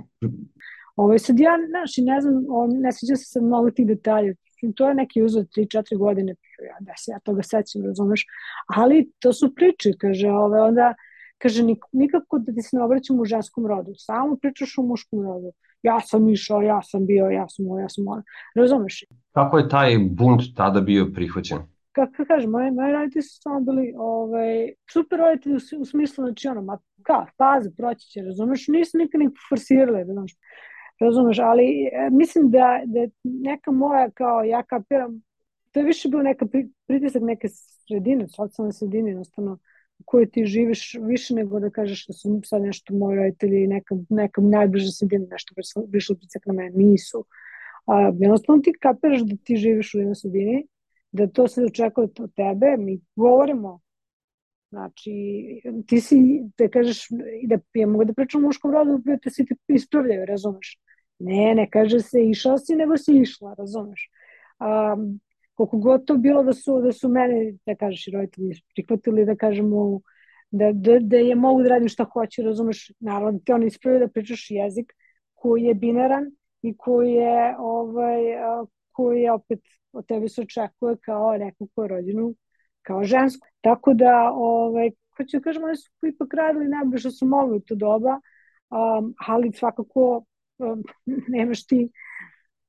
Ovo 0.96 1.18
sad 1.18 1.40
ja, 1.40 1.58
znaš, 1.70 1.92
ne 1.98 2.22
znam, 2.22 2.44
ne 2.82 2.92
sviđa 2.92 3.16
se 3.16 3.26
sad 3.26 3.44
mnogo 3.44 3.72
tih 3.72 3.88
detalja. 3.88 4.34
To 4.76 4.88
je 4.90 4.96
neki 4.96 5.24
uzor 5.24 5.44
3-4 5.44 5.98
godine, 5.98 6.36
ja, 6.68 6.78
da 6.80 6.94
se 6.98 7.12
ja 7.12 7.20
toga 7.20 7.44
sećam, 7.44 7.86
razumeš, 7.86 8.26
ali 8.68 9.12
to 9.20 9.34
su 9.34 9.56
priče, 9.56 9.92
kaže, 10.00 10.30
ove, 10.30 10.62
onda, 10.62 10.94
kaže, 11.38 11.64
nikako 11.92 12.40
da 12.40 12.54
ti 12.54 12.62
se 12.62 12.78
ne 12.78 12.84
obraćam 12.84 13.20
u 13.20 13.26
ženskom 13.26 13.68
rodu, 13.68 13.92
samo 13.96 14.36
pričaš 14.36 14.78
o 14.78 14.82
muškom 14.82 15.22
rodu. 15.24 15.52
Ja 15.84 16.00
sam 16.00 16.30
išao, 16.30 16.62
ja 16.62 16.82
sam 16.82 17.06
bio, 17.06 17.26
ja 17.26 17.50
sam 17.50 17.66
ovo, 17.66 17.80
ja 17.80 17.90
sam 17.90 18.08
ovo. 18.08 18.22
Razumeš? 18.56 19.04
Kako 19.32 19.58
je 19.58 19.70
taj 19.70 19.98
bunt 19.98 20.42
tada 20.56 20.82
bio 20.82 21.08
prihvaćen? 21.14 21.58
kako 21.92 22.26
kažem, 22.28 22.52
moji, 22.52 22.72
moji 22.72 22.94
roditelji 22.94 23.24
su 23.24 23.42
samo 23.42 23.60
bili 23.60 23.94
ovaj, 23.98 24.74
super 24.92 25.20
roditelji 25.20 25.56
u, 25.56 25.82
u 25.82 25.86
smislu, 25.86 26.26
znači 26.26 26.48
ono, 26.48 26.62
ma 26.62 26.78
ka, 27.04 27.26
pazi, 27.38 27.76
proći 27.78 28.08
će, 28.08 28.22
razumeš, 28.22 28.68
nisu 28.68 28.98
nikad 28.98 29.22
ni 29.22 29.30
forsirali, 29.50 30.00
razumeš, 30.00 30.32
razumeš, 31.06 31.40
ali 31.40 31.90
e, 31.94 32.10
mislim 32.12 32.50
da, 32.50 32.82
da 32.86 33.08
neka 33.24 33.72
moja, 33.72 34.10
kao 34.12 34.44
ja 34.44 34.64
kapiram, 34.64 35.22
to 35.72 35.80
je 35.80 35.86
više 35.86 36.10
bilo 36.10 36.24
neka 36.24 36.46
pritisak 36.88 37.22
neke 37.22 37.48
sredine, 37.88 38.28
socijalne 38.28 38.74
sredine, 38.74 39.10
jednostavno, 39.10 39.60
u 40.00 40.04
kojoj 40.06 40.30
ti 40.32 40.46
živiš 40.46 40.96
više 41.02 41.36
nego 41.36 41.60
da 41.60 41.70
kažeš 41.70 42.08
da 42.08 42.14
su 42.14 42.42
sad 42.44 42.62
nešto 42.62 42.94
moji 42.94 43.18
roditelji 43.18 43.68
neka, 43.68 43.96
neka 44.10 44.42
najbliža 44.42 44.92
sredina, 44.92 45.26
nešto 45.32 45.56
više 45.88 46.14
pritisak 46.14 46.46
na 46.46 46.54
mene, 46.54 46.72
nisu. 46.76 47.26
A, 47.86 48.12
jednostavno 48.20 48.62
ti 48.62 48.74
kapiraš 48.82 49.22
da 49.22 49.36
ti 49.44 49.56
živiš 49.56 49.94
u 49.94 49.98
jednoj 49.98 50.16
sredini 50.16 50.68
da 51.12 51.28
to 51.28 51.48
se 51.48 51.64
očekuje 51.64 52.08
od 52.20 52.34
tebe, 52.36 52.78
mi 52.78 53.02
govorimo 53.16 53.80
Znači, 54.72 55.12
ti 55.88 56.00
si, 56.02 56.16
da 56.58 56.70
kažeš, 56.70 57.08
da 57.44 57.58
ja 57.74 57.88
mogu 57.88 58.06
da 58.06 58.14
pričam 58.14 58.44
o 58.44 58.48
muškom 58.48 58.72
rodu, 58.72 58.98
da 59.06 59.18
te 59.18 59.30
svi 59.30 59.46
ti 59.46 59.56
ispravljaju, 59.68 60.26
razumeš? 60.26 60.78
Ne, 61.24 61.56
ne 61.56 61.70
kaže 61.70 62.00
se 62.00 62.24
išao 62.30 62.58
si, 62.58 62.76
nego 62.76 62.98
si 62.98 63.18
išla, 63.18 63.54
razumeš? 63.58 64.10
Um, 64.60 65.20
koliko 65.54 65.78
god 65.78 66.06
to 66.06 66.18
bilo 66.18 66.44
da 66.44 66.54
su, 66.54 66.82
da 66.82 66.92
su 66.92 67.10
mene, 67.10 67.54
da 67.66 67.76
kažeš, 67.76 68.06
roditelji 68.14 68.62
prihvatili, 68.76 69.26
da 69.26 69.36
kažemo, 69.36 70.02
da, 70.52 70.72
da, 70.74 71.00
da 71.00 71.18
je 71.18 71.36
mogu 71.36 71.64
da 71.64 71.70
radim 71.70 71.90
šta 71.90 72.04
hoće, 72.04 72.44
razumeš? 72.44 72.92
Naravno, 73.00 73.40
te 73.46 73.54
oni 73.54 73.68
ispravljaju 73.68 74.08
da 74.08 74.12
pričaš 74.12 74.48
jezik 74.50 74.94
koji 75.34 75.64
je 75.64 75.74
binaran 75.74 76.32
i 76.62 76.78
koji 76.78 77.14
je, 77.14 77.56
ovaj, 77.60 78.22
koji 78.92 79.22
je 79.22 79.32
opet 79.32 79.60
od 79.94 80.08
tebe 80.08 80.30
se 80.30 80.42
očekuje 80.42 80.98
kao 80.98 81.38
neko 81.38 81.68
ko 81.76 81.84
je 81.84 81.88
rođenu 81.88 82.36
kao 82.82 83.04
žensko. 83.04 83.48
Tako 83.62 83.94
da, 83.94 84.32
ovaj, 84.34 84.92
ko 85.18 85.24
da 85.34 85.40
kažem, 85.40 85.64
oni 85.64 85.76
su 85.76 86.08
ipak 86.08 86.34
radili 86.34 86.68
najbolje 86.68 87.00
što 87.00 87.12
su 87.12 87.26
mogli 87.26 87.58
u 87.58 87.60
to 87.60 87.76
doba, 87.76 88.20
um, 88.70 89.14
ali 89.28 89.52
svakako 89.54 90.24
nemaš 91.36 91.66
ti 91.68 91.90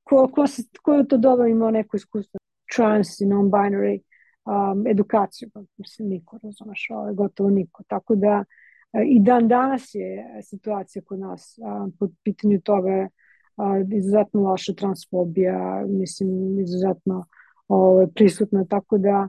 ko, 0.02 0.28
ko, 0.28 0.46
se, 0.46 0.62
ko 0.82 0.94
je 0.94 1.08
to 1.08 1.16
doba 1.16 1.46
imao 1.48 1.70
neko 1.70 1.96
iskustvo? 1.96 2.40
Trans 2.76 3.20
i 3.20 3.26
non-binary 3.26 4.00
um, 4.44 4.86
edukaciju, 4.86 5.50
pa, 5.54 5.62
mislim, 5.76 6.08
niko, 6.08 6.38
razumeš, 6.42 6.86
ovaj, 6.90 7.14
gotovo 7.14 7.50
niko, 7.50 7.82
tako 7.88 8.14
da 8.14 8.44
i 9.06 9.20
dan 9.20 9.48
danas 9.48 9.94
je 9.94 10.24
situacija 10.42 11.02
kod 11.02 11.18
nas 11.18 11.58
um, 11.58 11.92
po 11.98 12.08
pitanju 12.24 12.60
toga 12.60 13.08
uh, 13.08 13.96
izuzetno 13.96 14.40
loša 14.40 14.72
transfobija, 14.72 15.84
mislim, 15.88 16.60
izuzetno 16.60 17.26
ovaj, 17.68 18.06
prisutna, 18.14 18.64
tako 18.64 18.98
da 18.98 19.28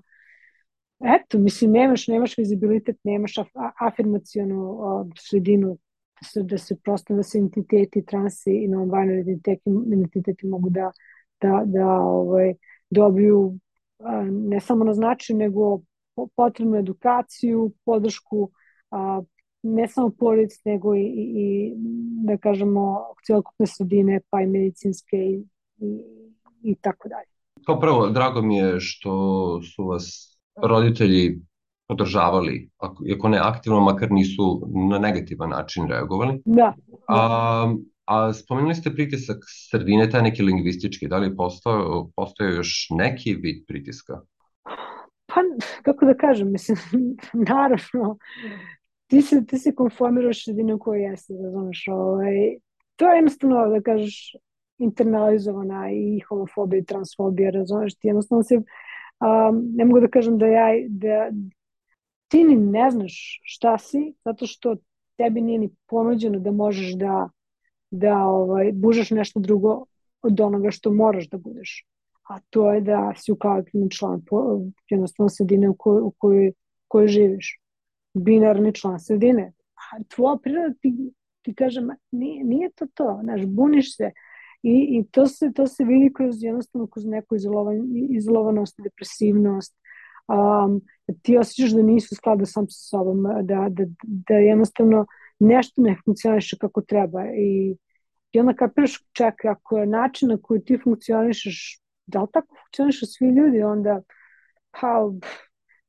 eto, 1.00 1.40
mislim, 1.40 1.72
nemaš, 1.72 2.08
nemaš 2.08 2.38
vizibilitet, 2.38 2.98
nemaš 3.04 3.38
af, 3.38 3.48
afirmacijonu 3.80 4.72
uh, 4.72 5.08
sredinu 5.20 5.78
se, 6.24 6.44
da 6.44 6.58
se 6.58 6.76
prosto 6.84 7.16
da 7.16 7.24
se 7.24 7.38
identiteti, 7.38 8.06
transi 8.06 8.52
i 8.52 8.68
non-binary 8.68 9.22
identiteti, 9.22 9.70
identiteti 9.88 10.48
mogu 10.48 10.70
da, 10.70 10.92
da, 11.42 11.64
da 11.66 11.88
ovaj, 11.88 12.54
dobiju 12.90 13.58
ne 14.32 14.60
samo 14.60 14.84
na 14.84 14.94
značaju, 14.94 15.38
nego 15.38 15.80
potrebnu 16.36 16.78
edukaciju, 16.78 17.72
podršku 17.86 18.52
a, 18.92 19.22
ne 19.64 19.88
samo 19.88 20.10
porodic, 20.10 20.52
nego 20.66 20.96
i, 20.96 21.02
i, 21.02 21.34
i 21.36 21.74
da 22.26 22.38
kažemo 22.38 23.00
celokupne 23.26 23.68
sredine, 23.68 24.22
pa 24.30 24.42
i 24.42 24.48
medicinske 24.48 25.18
i, 25.18 25.46
i, 25.78 26.04
i 26.64 26.76
tako 26.76 27.10
dalje. 27.10 27.30
Kao 27.66 27.80
prvo, 27.80 28.10
drago 28.10 28.42
mi 28.42 28.58
je 28.58 28.80
što 28.80 29.62
su 29.62 29.86
vas 29.86 30.38
roditelji 30.56 31.42
podržavali, 31.88 32.70
ako, 32.78 33.04
ako 33.16 33.30
ne 33.30 33.40
aktivno, 33.42 33.80
makar 33.80 34.12
nisu 34.12 34.62
na 34.90 35.00
negativan 35.00 35.50
način 35.50 35.88
reagovali. 35.88 36.42
Da. 36.46 36.74
A, 37.08 37.74
a 38.06 38.34
spomenuli 38.34 38.76
ste 38.76 38.92
pritisak 38.92 39.38
sredine, 39.48 40.10
taj 40.10 40.22
neki 40.22 40.44
lingvistički, 40.44 41.08
da 41.08 41.18
li 41.18 41.28
je 41.28 41.36
postao, 41.36 42.10
postao 42.16 42.48
još 42.48 42.88
neki 42.90 43.36
vid 43.36 43.66
pritiska? 43.68 44.22
Pa, 45.26 45.42
kako 45.82 46.06
da 46.06 46.14
kažem, 46.18 46.52
mislim, 46.52 46.78
naravno, 47.52 48.18
ti 49.08 49.22
se, 49.22 49.46
ti 49.46 49.58
se 49.58 49.76
konformiraš 49.76 50.46
sredine 50.46 50.74
u 50.74 50.80
kojoj 50.80 51.04
jesi, 51.04 51.34
razumeš, 51.44 51.88
ovaj, 51.88 52.34
to 52.96 53.10
je 53.10 53.16
jednostavno, 53.16 53.68
da 53.68 53.82
kažeš, 53.82 54.36
internalizovana 54.78 55.92
i 55.92 56.20
homofobija 56.30 56.80
i 56.80 56.86
transfobija, 56.86 57.50
razumeš, 57.50 57.96
ti 57.96 58.08
jednostavno 58.08 58.44
se, 58.44 58.56
um, 58.56 59.72
ne 59.76 59.86
mogu 59.86 60.00
da 60.00 60.08
kažem 60.08 60.38
da 60.38 60.46
ja, 60.46 60.68
da, 60.90 61.30
ti 62.34 62.44
ni 62.44 62.56
ne 62.56 62.92
znaš 62.92 63.42
šta 63.44 63.78
si, 63.78 64.14
zato 64.26 64.48
što 64.48 64.76
tebi 65.18 65.42
nije 65.42 65.60
ni 65.60 65.70
ponuđeno 65.90 66.40
da 66.40 66.52
možeš 66.52 66.94
da, 66.94 67.30
da 67.92 68.26
ovaj, 68.26 68.72
bužeš 68.74 69.12
nešto 69.12 69.40
drugo 69.40 69.86
od 70.22 70.40
onoga 70.40 70.72
što 70.72 70.92
moraš 70.92 71.30
da 71.30 71.38
budeš. 71.38 71.86
A 72.30 72.40
to 72.50 72.74
je 72.74 72.82
da 72.82 73.14
si 73.18 73.32
u 73.32 73.36
kolektivni 73.36 73.92
član, 73.92 74.22
po, 74.26 74.60
jednostavno 74.90 75.30
sredine 75.30 75.70
u 75.70 75.76
kojoj, 75.78 76.02
u 76.02 76.12
kojoj, 76.18 76.52
kojoj 76.88 77.08
živiš. 77.08 77.60
Binarni 78.14 78.74
član 78.74 79.00
sredine. 79.00 79.54
A 79.76 80.04
tvoja 80.16 80.38
priroda 80.44 80.74
ti, 80.82 81.14
ti 81.42 81.54
kaže, 81.56 81.82
nije, 82.12 82.44
nije 82.44 82.72
to 82.72 82.88
to, 82.94 83.20
znaš, 83.24 83.46
buniš 83.46 83.96
se. 83.98 84.12
I, 84.64 84.98
i 84.98 85.06
to, 85.12 85.28
se, 85.28 85.52
to 85.56 85.68
se 85.68 85.84
vidi 85.84 86.14
kroz 86.14 86.44
jednostavno 86.44 86.88
kroz 86.88 87.06
neku 87.06 87.36
izolovan, 87.36 87.78
izolovanost, 88.10 88.82
depresivnost, 88.84 89.76
um, 90.28 90.82
ti 91.22 91.38
osjećaš 91.38 91.72
da 91.72 91.82
nisu 91.82 92.08
u 92.12 92.16
skladu 92.16 92.46
sam 92.46 92.70
sa 92.70 92.90
sobom, 92.90 93.24
da, 93.24 93.68
da, 93.70 93.84
da 94.04 94.34
jednostavno 94.34 95.06
nešto 95.40 95.82
ne 95.82 95.98
funkcioniše 96.06 96.58
kako 96.58 96.82
treba 96.82 97.26
i, 97.26 97.76
i 98.32 98.40
onda 98.40 98.54
kapiraš 98.54 99.04
čekaj, 99.14 99.52
ako 99.52 99.78
je 99.78 99.86
način 99.86 100.30
na 100.30 100.38
koji 100.42 100.64
ti 100.64 100.80
funkcionišeš, 100.84 101.80
da 102.06 102.22
li 102.22 102.28
tako 102.34 102.56
funkcionišu 102.64 103.06
svi 103.06 103.28
ljudi, 103.28 103.64
onda 103.64 104.02
pa, 104.72 105.10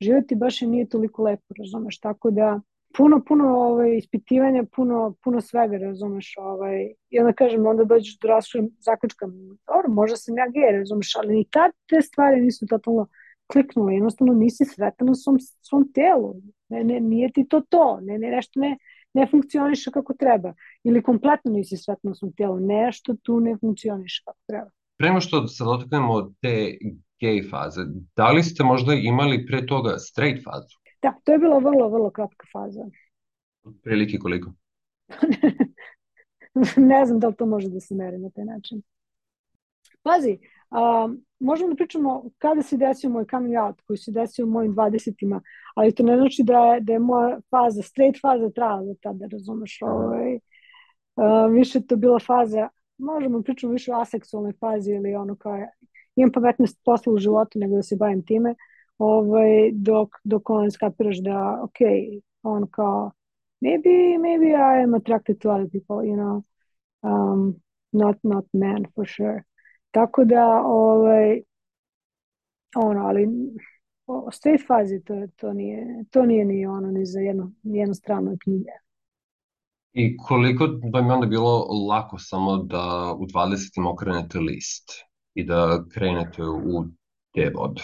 život 0.01 0.25
ti 0.29 0.35
baš 0.35 0.63
i 0.63 0.67
nije 0.67 0.89
toliko 0.89 1.23
lepo, 1.23 1.55
razumeš, 1.59 2.01
tako 2.01 2.31
da 2.31 2.61
puno, 2.97 3.25
puno 3.29 3.45
ovaj, 3.45 3.97
ispitivanja, 3.97 4.65
puno, 4.77 5.15
puno 5.25 5.41
svega, 5.41 5.77
razumeš, 5.77 6.35
ovaj, 6.39 6.93
i 7.11 7.21
onda 7.21 7.33
kažem, 7.33 7.67
onda 7.67 7.85
dođeš 7.85 8.19
do 8.19 8.29
rasvojem 8.29 8.69
zaključka, 8.79 9.27
dobro, 9.67 9.89
možda 9.89 10.17
sam 10.17 10.39
ja 10.39 10.47
gej, 10.49 10.79
razumeš, 10.79 11.17
ali 11.17 11.35
ni 11.35 11.45
tad 11.51 11.73
te 11.89 12.03
stvari 12.03 12.41
nisu 12.41 12.67
totalno 12.67 13.07
kliknula, 13.53 13.93
jednostavno 13.93 14.35
nisi 14.35 14.65
sretan 14.65 15.11
u 15.11 15.15
svom, 15.15 15.39
svom 15.61 15.93
telu, 15.93 16.35
ne, 16.69 16.85
ne, 16.85 17.01
nije 17.01 17.33
ti 17.33 17.47
to 17.49 17.61
to, 17.69 17.99
ne, 18.03 18.19
ne, 18.19 18.31
nešto 18.31 18.61
ne, 18.61 18.79
ne 19.15 19.27
funkcioniše 19.31 19.91
kako 19.91 20.15
treba, 20.15 20.55
ili 20.85 21.03
kompletno 21.03 21.51
nisi 21.51 21.77
sretan 21.77 22.11
u 22.11 22.15
svom 22.15 22.33
telu, 22.33 22.61
nešto 22.61 23.15
tu 23.23 23.41
ne 23.41 23.57
funkcioniše 23.61 24.23
kako 24.25 24.39
treba. 24.47 24.71
Prema 24.97 25.21
što 25.21 25.47
se 25.47 25.65
dotaknemo 25.65 26.23
te 26.41 26.79
gay 27.21 27.51
faze, 27.51 27.81
da 28.17 28.31
li 28.31 28.43
ste 28.43 28.65
možda 28.65 28.95
imali 28.95 29.47
pre 29.47 29.67
toga 29.67 29.99
straight 29.99 30.45
fazu? 30.45 30.77
Da, 31.03 31.15
to 31.25 31.33
je 31.33 31.39
bila 31.39 31.59
vrlo, 31.59 31.89
vrlo 31.89 32.11
kratka 32.11 32.47
faza. 32.53 32.85
Prilike 33.83 34.19
koliko? 34.19 34.53
ne 36.77 37.07
znam 37.07 37.21
da 37.21 37.29
li 37.29 37.37
to 37.37 37.47
može 37.47 37.69
da 37.69 37.81
se 37.81 37.95
meri 37.95 38.19
na 38.19 38.31
taj 38.31 38.45
način. 38.45 38.83
Pazi, 40.03 40.39
um, 40.75 41.25
možemo 41.41 41.71
da 41.71 41.77
pričamo 41.77 42.25
kada 42.39 42.63
se 42.63 42.77
desio 42.77 43.11
moj 43.11 43.25
coming 43.31 43.55
out, 43.67 43.81
koji 43.81 43.97
se 43.97 44.11
desio 44.13 44.47
u 44.47 44.51
mojim 44.51 44.75
20-ima, 44.75 45.41
ali 45.75 45.95
to 45.95 46.03
ne 46.03 46.17
znači 46.17 46.43
da 46.43 46.59
je, 46.59 46.81
da 46.81 46.93
je 46.93 46.99
moja 46.99 47.41
faza, 47.51 47.83
straight 47.83 48.21
faza 48.21 48.51
trajala 48.51 48.83
do 48.83 48.95
tada, 49.03 49.27
razumeš, 49.33 49.79
ovaj, 49.83 50.35
uh, 50.35 51.53
više 51.53 51.87
to 51.87 51.97
bila 51.97 52.19
faza, 52.19 52.69
možemo 52.99 53.39
da 53.39 53.45
pričamo 53.45 53.73
više 53.73 53.93
o 53.93 54.01
aseksualnoj 54.01 54.53
fazi 54.61 54.91
ili 54.91 55.15
ono 55.15 55.37
kao 55.37 55.59
imam 56.17 56.33
pametnost 56.33 56.81
posla 56.85 57.13
u 57.13 57.19
životu 57.19 57.59
nego 57.59 57.77
da 57.77 57.83
se 57.83 57.97
bavim 57.97 58.27
time, 58.27 58.55
ovaj, 58.99 59.71
dok, 59.73 60.09
dok 60.25 60.51
on 60.51 60.71
skapiraš 60.71 61.19
da, 61.19 61.61
ok, 61.63 61.79
on 62.43 62.67
kao, 62.71 63.13
maybe, 63.61 64.19
maybe 64.19 64.49
I 64.49 64.83
am 64.85 64.95
attracted 64.95 65.39
to 65.39 65.51
other 65.51 65.69
people, 65.71 66.09
you 66.09 66.17
know, 66.17 66.45
um, 67.03 67.63
not, 67.93 68.17
not 68.23 68.45
men 68.53 68.87
for 68.95 69.07
sure. 69.07 69.45
Tako 69.95 70.25
da, 70.25 70.63
ovaj, 70.65 71.41
ono, 72.77 73.01
ali 73.01 73.29
o 74.07 74.31
straight 74.33 74.67
fazi 74.67 75.05
to, 75.05 75.15
to, 75.37 75.53
nije, 75.53 76.05
to 76.11 76.23
nije 76.23 76.45
ni 76.45 76.67
ono 76.67 76.91
ni 76.91 77.07
za 77.07 77.21
jednu, 77.21 77.53
ni 77.63 77.79
jednu 77.79 77.95
stranu 77.95 78.37
knjige. 78.43 78.71
I 79.93 80.17
koliko 80.17 80.69
vam 80.93 81.07
je 81.07 81.13
onda 81.13 81.27
bilo 81.27 81.67
lako 81.89 82.19
samo 82.19 82.57
da 82.57 83.15
u 83.19 83.27
20. 83.27 83.93
okrenete 83.93 84.39
list 84.39 84.91
i 85.35 85.45
da 85.45 85.85
krenete 85.95 86.43
u 86.43 86.85
te 87.35 87.51
vode? 87.55 87.83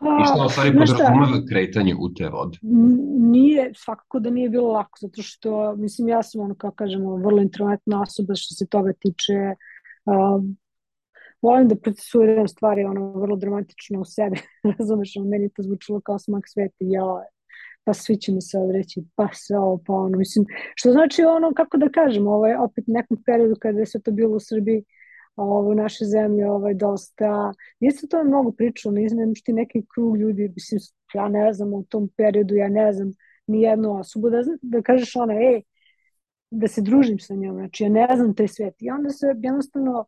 I 0.00 0.24
šta 0.24 0.44
u 0.46 0.48
stvari 0.48 0.72
podrazumeva 0.72 1.46
kretanje 1.48 1.94
u 2.00 2.14
te 2.14 2.28
vode? 2.28 2.58
Nije, 3.30 3.72
svakako 3.74 4.18
da 4.20 4.30
nije 4.30 4.48
bilo 4.48 4.72
lako, 4.72 4.98
zato 5.00 5.22
što, 5.22 5.76
mislim, 5.76 6.08
ja 6.08 6.22
sam 6.22 6.40
ono, 6.40 6.54
kao 6.54 6.70
kažemo, 6.70 7.16
vrlo 7.16 7.42
introvertna 7.42 8.02
osoba 8.02 8.34
što 8.34 8.54
se 8.54 8.66
toga 8.66 8.92
tiče, 8.92 9.34
um, 10.04 10.56
volim 11.46 11.68
da 11.68 11.76
procesuiram 11.76 12.48
stvari 12.48 12.84
ono 12.84 13.12
vrlo 13.20 13.36
dramatično 13.36 14.00
u 14.00 14.04
sebi, 14.04 14.38
razumeš, 14.78 15.16
ono, 15.16 15.28
meni 15.28 15.50
to 15.54 15.62
zvučilo 15.62 16.00
kao 16.00 16.18
smak 16.18 16.44
sveta, 16.48 16.76
ja, 16.80 17.04
pa 17.84 17.94
svi 17.94 18.16
će 18.16 18.32
mi 18.32 18.40
se 18.42 18.58
odreći, 18.58 19.04
pa 19.14 19.28
se 19.32 19.56
ovo, 19.56 19.78
pa 19.86 19.92
ono, 19.92 20.18
mislim, 20.18 20.44
što 20.74 20.92
znači 20.92 21.24
ono, 21.24 21.52
kako 21.56 21.76
da 21.76 21.88
kažem, 21.88 22.26
ovaj, 22.26 22.54
opet 22.54 22.84
nekom 22.86 23.22
periodu 23.26 23.56
kada 23.60 23.80
je 23.80 23.86
sve 23.86 24.00
to 24.00 24.10
bilo 24.10 24.36
u 24.36 24.40
Srbiji, 24.40 24.84
ovo, 25.36 25.74
naše 25.74 26.04
zemlje, 26.04 26.50
ovaj, 26.50 26.74
dosta, 26.74 27.52
nije 27.80 27.92
se 27.92 28.08
to 28.08 28.24
mnogo 28.24 28.52
pričalo, 28.52 28.94
ne 28.94 29.08
znam 29.08 29.32
ti 29.44 29.52
neki 29.52 29.82
krug 29.94 30.16
ljudi, 30.16 30.52
mislim, 30.54 30.80
ja 31.14 31.28
ne 31.28 31.52
znam 31.52 31.74
u 31.74 31.84
tom 31.84 32.10
periodu, 32.16 32.54
ja 32.54 32.68
ne 32.68 32.92
znam 32.92 33.12
ni 33.46 33.62
jednu 33.62 33.98
osobu, 33.98 34.30
da, 34.30 34.42
da 34.62 34.82
kažeš 34.82 35.16
ona, 35.16 35.34
ej, 35.34 35.62
da 36.50 36.68
se 36.68 36.82
družim 36.82 37.18
sa 37.18 37.34
njom, 37.34 37.54
znači 37.54 37.84
ja 37.84 37.88
ne 37.90 38.08
znam 38.16 38.34
taj 38.34 38.48
svet. 38.48 38.74
I 38.80 38.90
onda 38.90 39.10
se 39.10 39.26
jednostavno 39.42 40.04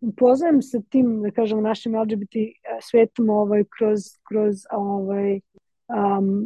upoznajem 0.00 0.62
sa 0.62 0.80
tim, 0.88 1.22
da 1.22 1.30
kažem, 1.30 1.62
našim 1.62 1.96
LGBT 1.96 2.34
svetom 2.82 3.30
ovaj, 3.30 3.64
kroz, 3.78 4.00
kroz, 4.28 4.54
ovaj, 4.70 5.40
um, 5.88 6.44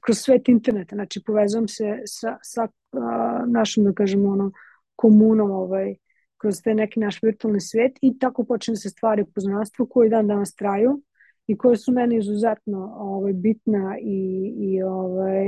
kroz 0.00 0.18
svet 0.18 0.48
interneta. 0.48 0.96
Znači, 0.96 1.22
povezujem 1.26 1.68
se 1.68 2.02
sa, 2.06 2.36
sa 2.42 2.68
uh, 2.92 3.52
našom, 3.52 3.84
da 3.84 3.92
kažem, 3.92 4.26
ono, 4.26 4.52
komunom 4.96 5.50
ovaj, 5.50 5.94
kroz 6.36 6.62
te 6.64 6.74
neki 6.74 7.00
naš 7.00 7.22
virtualni 7.22 7.60
svet 7.60 7.98
i 8.02 8.18
tako 8.18 8.44
počne 8.44 8.76
se 8.76 8.90
stvari 8.90 9.24
poznanstvo 9.34 9.86
koji 9.86 10.10
dan 10.10 10.26
danas 10.26 10.54
traju 10.54 11.02
i 11.46 11.58
koje 11.58 11.76
su 11.76 11.92
meni 11.92 12.16
izuzetno 12.16 12.94
ovaj, 12.98 13.32
bitna 13.32 13.96
i, 14.00 14.52
i 14.58 14.82
ovaj, 14.82 15.46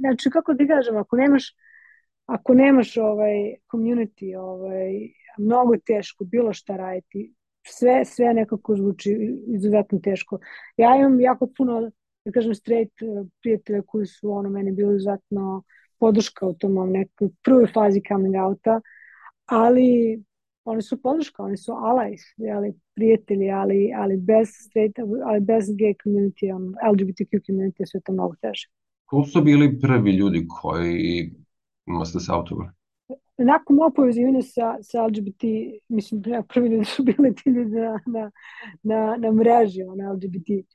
znači 0.00 0.30
kako 0.30 0.54
ti 0.54 0.68
kažem, 0.68 0.96
ako 0.96 1.16
nemaš 1.16 1.54
ako 2.26 2.54
nemaš 2.54 2.96
ovaj 2.96 3.54
community 3.72 4.36
ovaj 4.38 4.92
mnogo 5.38 5.76
teško 5.86 6.24
bilo 6.24 6.52
šta 6.52 6.76
raditi. 6.76 7.34
Sve, 7.68 8.04
sve 8.04 8.34
nekako 8.34 8.76
zvuči 8.76 9.16
izuzetno 9.46 9.98
teško. 9.98 10.38
Ja 10.76 10.96
imam 10.96 11.20
jako 11.20 11.48
puno, 11.56 11.90
da 12.24 12.32
kažem, 12.32 12.54
straight 12.54 13.02
eh, 13.02 13.06
prijatelja 13.42 13.82
koji 13.86 14.06
su 14.06 14.30
ono, 14.30 14.50
meni 14.50 14.72
bilo 14.72 14.92
izuzetno 14.92 15.62
podrška 15.98 16.46
u 16.46 16.54
tom 16.54 16.92
nekoj 16.92 17.28
prvoj 17.42 17.66
fazi 17.66 18.02
coming 18.08 18.34
outa, 18.34 18.80
ali 19.46 20.22
oni 20.64 20.82
su 20.82 21.02
podrška, 21.02 21.42
oni 21.42 21.56
su 21.56 21.72
allies, 21.72 22.20
ali 22.54 22.74
prijatelji, 22.94 23.50
ali, 23.50 23.92
ali 23.96 24.16
bez 24.16 24.48
straight, 24.48 24.98
ali 25.24 25.40
bez 25.40 25.64
gay 25.68 25.94
community, 26.04 26.74
LGBTQ 26.92 27.40
community 27.48 27.80
je 27.80 27.86
sve 27.86 28.00
to 28.00 28.12
mnogo 28.12 28.34
teže. 28.40 28.68
Ko 29.04 29.24
su 29.24 29.42
bili 29.42 29.80
prvi 29.80 30.10
ljudi 30.12 30.46
koji 30.60 31.30
ste 32.04 32.20
se 32.20 32.32
autovali? 32.32 32.68
nakon 33.38 33.76
mojeg 33.76 33.94
povezivanja 33.94 34.42
sa, 34.42 34.76
sa 34.82 35.06
LGBT, 35.06 35.42
mislim, 35.88 36.20
da 36.20 36.42
prvi 36.42 36.68
ljudi 36.68 36.84
su 36.84 37.02
bili 37.02 37.34
ti 37.34 37.50
ljudi 37.50 37.70
na, 37.70 38.00
na, 38.06 38.30
na, 38.82 39.16
na 39.18 39.32
mreži, 39.32 39.82
ono, 39.82 40.12
LGBT. 40.12 40.66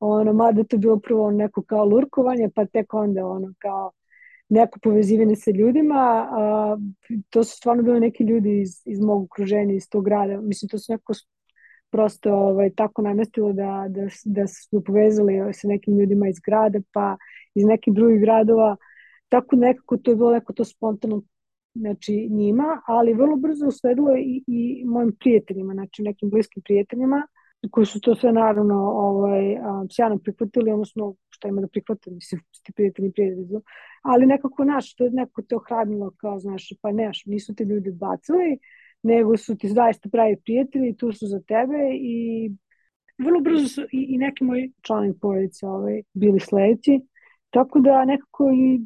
Ono, 0.00 0.32
mada 0.32 0.64
to 0.64 0.78
bilo 0.78 0.98
prvo 0.98 1.30
neko 1.30 1.62
kao 1.62 1.84
lurkovanje, 1.84 2.50
pa 2.54 2.66
tek 2.66 2.94
onda 2.94 3.26
ono 3.26 3.52
kao 3.58 3.90
neko 4.48 4.78
povezivanje 4.82 5.36
sa 5.36 5.50
ljudima. 5.50 6.28
A, 6.30 6.76
to 7.30 7.44
su 7.44 7.56
stvarno 7.56 7.82
bili 7.82 8.00
neki 8.00 8.24
ljudi 8.24 8.60
iz, 8.60 8.82
iz 8.84 9.00
mog 9.00 9.24
okruženja, 9.24 9.74
iz 9.74 9.88
tog 9.88 10.04
grada. 10.04 10.40
Mislim, 10.40 10.68
to 10.68 10.78
su 10.78 10.92
neko 10.92 11.12
prosto 11.90 12.34
ovaj, 12.34 12.70
tako 12.70 13.02
namestilo 13.02 13.52
da, 13.52 13.86
da, 13.88 14.00
da 14.24 14.46
su 14.46 14.84
povezali 14.84 15.54
sa 15.54 15.68
nekim 15.68 15.98
ljudima 15.98 16.28
iz 16.28 16.40
grada, 16.46 16.78
pa 16.92 17.16
iz 17.54 17.64
nekih 17.64 17.94
drugih 17.94 18.20
gradova. 18.20 18.76
Tako 19.30 19.56
nekako 19.56 19.96
to 19.96 20.10
je 20.10 20.16
bilo 20.16 20.32
neko 20.32 20.52
to 20.52 20.64
spontano 20.64 21.22
znači 21.74 22.28
njima, 22.30 22.82
ali 22.86 23.14
vrlo 23.14 23.36
brzo 23.36 23.66
usledilo 23.66 24.16
i, 24.16 24.44
i 24.46 24.84
mojim 24.84 25.16
prijateljima, 25.20 25.74
znači 25.74 26.02
nekim 26.02 26.30
bliskim 26.30 26.62
prijateljima, 26.62 27.26
koji 27.70 27.86
su 27.86 28.00
to 28.00 28.14
sve 28.14 28.32
naravno 28.32 28.74
ovaj, 28.90 29.56
sjajno 29.90 30.18
prihvatili, 30.18 30.72
odnosno 30.72 31.14
šta 31.30 31.48
ima 31.48 31.60
da 31.60 31.68
prihvate, 31.68 32.10
mislim, 32.10 32.40
ti 32.64 32.72
prijatelji 32.72 33.12
prijatelji, 33.12 33.60
ali 34.02 34.26
nekako 34.26 34.64
naš, 34.64 34.94
to 34.94 35.04
je 35.04 35.10
neko 35.10 35.42
te 35.42 35.56
ohradilo 35.56 36.12
kao, 36.16 36.38
znaš, 36.38 36.68
pa 36.82 36.92
ne, 36.92 37.10
nisu 37.26 37.54
te 37.54 37.64
ljudi 37.64 37.90
bacili, 37.92 38.58
nego 39.02 39.36
su 39.36 39.56
ti 39.56 39.68
zaista 39.68 40.08
pravi 40.08 40.36
prijatelji, 40.44 40.96
tu 40.96 41.12
su 41.12 41.26
za 41.26 41.40
tebe 41.40 41.78
i 41.94 42.50
vrlo 43.18 43.40
brzo 43.40 43.68
su 43.68 43.82
i, 43.82 44.06
i 44.08 44.18
neki 44.18 44.44
moji 44.44 44.72
članovi 44.86 45.18
porodice 45.20 45.66
ovaj, 45.66 46.02
bili 46.12 46.40
sledeći, 46.40 47.00
tako 47.50 47.80
da 47.80 48.04
nekako 48.04 48.50
i, 48.54 48.80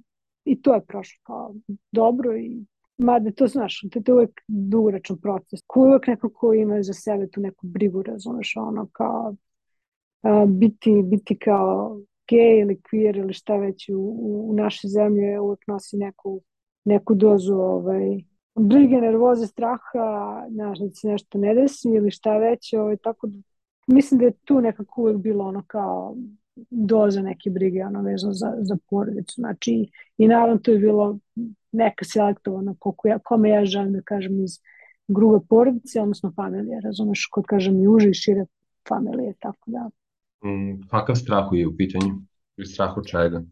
i 0.45 0.63
to 0.63 0.75
je 0.75 0.85
prošlo 0.85 1.21
kao 1.23 1.55
dobro 1.93 2.37
i 2.37 2.65
Mada 2.99 3.31
to 3.31 3.47
znaš, 3.47 3.81
to 3.91 3.99
je 4.07 4.15
uvek 4.15 4.41
dugoročan 4.49 5.17
proces. 5.21 5.61
Ko 5.67 5.81
uvek 5.81 6.07
neko 6.07 6.31
ko 6.31 6.53
ima 6.55 6.83
za 6.83 6.93
sebe 6.93 7.31
tu 7.31 7.41
neku 7.41 7.67
brigu, 7.67 8.03
razumeš, 8.03 8.57
ono 8.57 8.89
kao 8.93 9.35
a, 10.23 10.47
biti, 10.49 11.03
biti 11.05 11.39
kao 11.39 12.01
gej 12.29 12.61
ili 12.61 12.77
queer 12.77 13.19
ili 13.19 13.33
šta 13.33 13.57
već 13.57 13.89
u, 13.89 14.17
u 14.51 14.55
našoj 14.57 14.89
zemlji 14.89 15.39
uvek 15.39 15.67
nosi 15.67 15.97
neku, 15.97 16.41
neku 16.85 17.15
dozu 17.15 17.55
ovaj, 17.55 18.25
brige, 18.55 18.97
nervoze, 18.97 19.47
straha, 19.47 20.47
znaš, 20.51 20.79
da 20.79 20.91
se 20.91 21.09
nešto 21.09 21.39
ne 21.39 21.55
desi 21.55 21.89
ili 21.89 22.11
šta 22.11 22.39
već, 22.39 22.73
ovaj, 22.73 22.97
tako 22.97 23.27
da 23.27 23.39
mislim 23.87 24.21
da 24.21 24.27
je 24.27 24.33
tu 24.45 24.61
nekako 24.61 25.01
uvek 25.01 25.17
bilo 25.17 25.45
ono 25.45 25.63
kao 25.67 26.17
doza 26.71 27.23
neke 27.23 27.51
brige 27.51 27.85
ono 27.85 28.03
vezano 28.03 28.33
za, 28.33 28.55
za 28.61 28.77
porodicu. 28.91 29.35
Znači, 29.35 29.91
i 30.19 30.29
naravno 30.29 30.59
to 30.59 30.71
je 30.71 30.79
bilo 30.79 31.19
neka 31.73 32.05
selektovana 32.05 32.75
koliko 32.79 33.09
ja, 33.09 33.19
kome 33.19 33.49
ja 33.49 33.65
želim 33.65 33.93
da 33.93 34.03
kažem 34.03 34.45
iz 34.45 34.59
grupe 35.09 35.47
porodice, 35.49 36.01
odnosno 36.01 36.33
familije, 36.37 36.81
razumeš, 36.81 37.29
kod 37.31 37.45
kažem 37.47 37.83
i 37.83 37.89
uže 37.89 38.11
i 38.11 38.15
šire 38.15 38.45
familije, 38.89 39.35
tako 39.39 39.71
da. 39.71 39.91
Mm, 40.45 40.89
kakav 40.91 41.17
strah 41.17 41.49
je 41.53 41.67
u 41.67 41.77
pitanju? 41.77 42.15
Ili 42.57 42.67
strah 42.67 42.97
od 42.97 43.07
čega? 43.07 43.43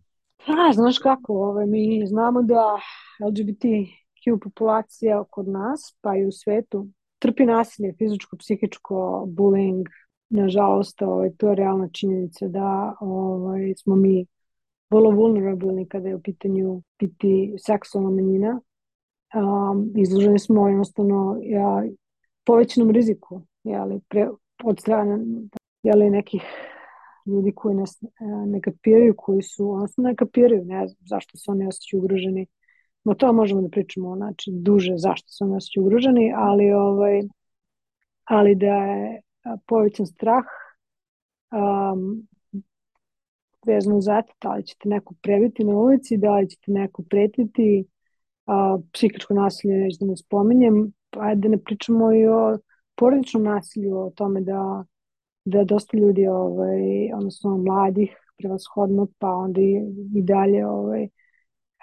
A, 0.47 0.73
znaš 0.73 0.99
kako, 0.99 1.33
ovaj, 1.33 1.67
mi 1.67 2.07
znamo 2.07 2.43
da 2.43 2.79
LGBTQ 3.21 4.39
populacija 4.43 5.25
kod 5.31 5.49
nas, 5.49 5.99
pa 6.01 6.17
i 6.17 6.27
u 6.27 6.33
svetu, 6.33 6.89
trpi 7.19 7.47
nasilje, 7.47 7.95
fizičko, 7.99 8.37
psihičko, 8.37 9.25
bullying, 9.29 9.85
nažalost, 10.33 11.03
ovaj, 11.03 11.31
to 11.39 11.49
je 11.49 11.55
realna 11.55 11.89
činjenica 11.93 12.49
da 12.49 12.97
ovaj, 13.01 13.75
smo 13.77 13.97
mi 13.97 14.27
vrlo 14.91 15.11
vulnerabilni 15.11 15.89
kada 15.89 16.09
je 16.09 16.17
u 16.17 16.23
pitanju 16.23 16.83
biti 16.99 17.55
seksualna 17.59 18.11
manjina. 18.11 18.61
Um, 19.35 19.93
izloženi 19.97 20.39
smo 20.39 20.69
jednostavno 20.69 21.39
ja, 21.43 21.85
povećanom 22.45 22.91
riziku 22.91 23.43
jeli, 23.65 24.01
pre, 24.09 24.29
od 24.65 24.81
strane 24.81 25.19
jeli, 25.83 26.11
nekih 26.11 26.43
ljudi 27.27 27.53
koji 27.55 27.75
nas 27.75 28.03
e, 28.03 28.09
ne 28.47 28.61
kapiraju, 28.61 29.15
koji 29.17 29.43
su, 29.43 29.71
odnosno 29.71 30.05
ne 30.05 30.17
kapiraju, 30.17 30.65
ne 30.65 30.87
znam 30.87 31.07
zašto 31.07 31.39
se 31.39 31.51
oni 31.51 31.67
osjećaju 31.67 32.03
ugroženi. 32.03 32.47
No 33.05 33.15
to 33.15 33.33
možemo 33.33 33.63
da 33.63 33.69
pričamo 33.69 34.17
znači, 34.17 34.51
duže 34.55 34.93
zašto 34.97 35.29
se 35.29 35.45
oni 35.45 35.57
osjećaju 35.57 35.87
ugroženi, 35.87 36.33
ali, 36.37 36.73
ovaj, 36.73 37.23
ali 38.25 38.55
da 38.55 38.67
je 38.67 39.23
povećan 39.67 40.07
strah 40.07 40.45
um, 41.53 42.27
vezano 43.67 44.01
za 44.01 44.23
to, 44.23 44.33
da 44.43 44.55
li 44.55 44.67
ćete 44.67 44.89
neko 44.89 45.15
prebiti 45.23 45.65
na 45.65 45.75
ulici, 45.75 46.17
da 46.17 46.37
li 46.37 46.49
ćete 46.49 46.73
neko 46.73 47.03
pretiti, 47.11 47.85
a, 48.47 48.79
psihičko 48.93 49.35
nasilje, 49.35 49.75
neću 49.75 49.97
da 50.01 50.07
ne 50.07 50.17
spominjem, 50.17 50.93
ajde 51.11 51.41
da 51.41 51.49
ne 51.49 51.59
pričamo 51.59 52.13
i 52.13 52.27
o 52.27 52.59
porodičnom 52.95 53.43
nasilju, 53.43 53.99
o 53.99 54.11
tome 54.11 54.41
da, 54.41 54.85
da 55.45 55.65
dosta 55.65 55.97
ljudi, 55.97 56.27
ovaj, 56.27 57.13
odnosno 57.17 57.57
mladih, 57.57 58.17
prevashodno, 58.39 59.07
pa 59.19 59.29
onda 59.29 59.61
i, 59.61 59.75
i 60.15 60.23
dalje 60.23 60.67
ovaj, 60.67 61.09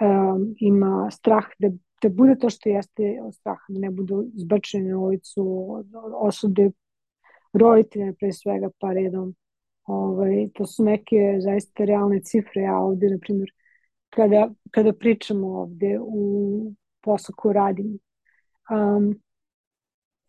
um, 0.02 0.56
ima 0.60 1.12
strah 1.12 1.46
da, 1.60 1.70
da 2.02 2.10
bude 2.10 2.36
to 2.40 2.50
što 2.50 2.70
jeste, 2.70 3.20
strah 3.32 3.58
da 3.70 3.80
ne 3.80 3.90
budu 3.90 4.24
izbačeni 4.34 4.90
na 4.90 4.98
ulicu, 4.98 5.68
osude 6.14 6.72
roditelja 7.54 8.14
pre 8.20 8.34
svega 8.34 8.70
pa 8.80 8.94
redom 8.94 9.36
Ovaj, 9.90 10.50
to 10.54 10.66
su 10.66 10.84
neke 10.84 11.16
zaista 11.40 11.86
realne 11.86 12.22
cifre. 12.22 12.62
Ja 12.62 12.78
ovde, 12.78 13.10
na 13.10 13.18
primjer, 13.22 13.50
kada, 14.10 14.50
kada 14.72 14.94
pričamo 14.94 15.48
ovde 15.48 16.00
u 16.02 16.74
poslu 17.02 17.36
koju 17.38 17.54
radim, 17.54 18.00
um, 18.72 19.22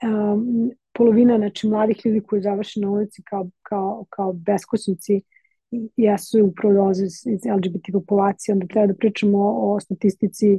um, 0.02 0.70
polovina 0.92 1.36
znači, 1.38 1.68
mladih 1.68 2.00
ljudi 2.04 2.20
koji 2.20 2.42
završe 2.42 2.80
na 2.80 2.90
ulici 2.90 3.22
kao, 3.22 3.50
kao, 3.62 4.04
kao 4.10 4.32
beskućnici 4.32 5.22
jesu 5.96 6.46
upravo 6.46 6.74
dolaze 6.74 7.04
iz, 7.04 7.40
LGBT 7.56 7.92
populacije, 7.92 8.52
onda 8.52 8.66
treba 8.66 8.86
da 8.86 8.94
pričamo 8.94 9.38
o, 9.38 9.74
o 9.74 9.80
statistici 9.80 10.58